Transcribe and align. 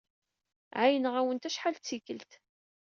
Ɛeyyneɣ-awent 0.81 1.47
acḥal 1.49 1.75
d 1.77 1.81
tikkelt. 1.85 2.31